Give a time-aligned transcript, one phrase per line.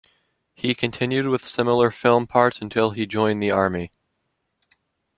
[0.55, 3.91] He continued with similar film parts until he joined the army.